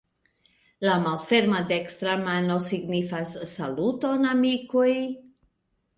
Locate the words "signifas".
2.69-3.37